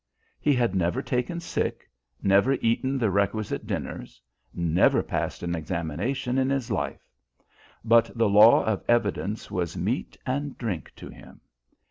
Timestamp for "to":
10.95-11.09